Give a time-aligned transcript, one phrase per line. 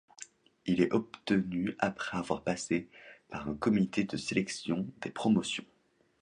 [0.65, 2.89] Il est obtenu après avoir passé
[3.29, 5.65] par un comité de sélection des promotions.